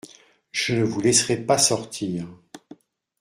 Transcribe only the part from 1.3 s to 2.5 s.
pas sortir.